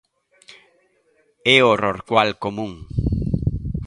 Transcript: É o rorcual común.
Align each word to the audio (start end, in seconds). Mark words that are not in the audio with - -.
É 1.55 1.57
o 1.71 1.73
rorcual 1.83 2.29
común. 2.43 2.71